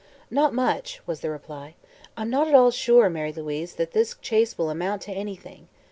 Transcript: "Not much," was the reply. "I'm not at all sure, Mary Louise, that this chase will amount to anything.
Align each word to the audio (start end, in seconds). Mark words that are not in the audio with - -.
"Not 0.31 0.51
much," 0.51 0.99
was 1.05 1.19
the 1.19 1.29
reply. 1.29 1.75
"I'm 2.17 2.27
not 2.31 2.47
at 2.47 2.55
all 2.55 2.71
sure, 2.71 3.07
Mary 3.07 3.31
Louise, 3.31 3.75
that 3.75 3.91
this 3.91 4.15
chase 4.19 4.57
will 4.57 4.71
amount 4.71 5.03
to 5.03 5.11
anything. 5.11 5.67